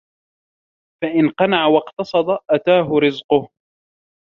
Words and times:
فَإِنْ 1.03 1.29
قَنَعَ 1.29 1.67
وَاقْتَصَدَ 1.67 2.37
أَتَاهُ 2.51 2.99
رِزْقُهُ 2.99 3.49